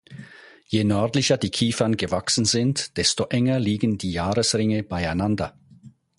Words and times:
Je 0.67 0.83
nördlicher 0.83 1.37
die 1.37 1.51
Kiefern 1.51 1.95
gewachsen 1.95 2.43
sind 2.45 2.97
desto 2.97 3.25
enger 3.25 3.59
liegen 3.59 3.99
die 3.99 4.11
Jahresringe 4.11 4.81
beieinander. 4.81 5.55